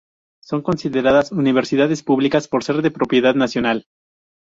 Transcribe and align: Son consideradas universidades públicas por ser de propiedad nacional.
Son 0.41 0.63
consideradas 0.63 1.31
universidades 1.31 2.01
públicas 2.01 2.47
por 2.47 2.63
ser 2.63 2.81
de 2.81 2.89
propiedad 2.89 3.35
nacional. 3.35 3.85